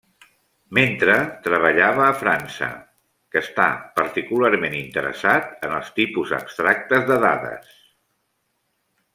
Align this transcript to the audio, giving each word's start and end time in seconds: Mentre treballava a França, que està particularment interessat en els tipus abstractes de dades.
Mentre 0.77 1.17
treballava 1.47 2.03
a 2.05 2.15
França, 2.21 2.69
que 3.35 3.43
està 3.43 3.67
particularment 3.99 4.77
interessat 4.81 5.55
en 5.69 5.77
els 5.81 5.95
tipus 6.01 6.35
abstractes 6.41 7.09
de 7.13 7.23
dades. 7.29 7.71